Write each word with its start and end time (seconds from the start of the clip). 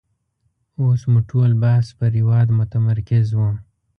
اوس 0.79 1.01
مو 1.11 1.19
ټول 1.29 1.51
بحث 1.63 1.87
پر 1.99 2.11
هېواد 2.19 2.47
متمرکز 2.59 3.27
وو. 3.37 3.49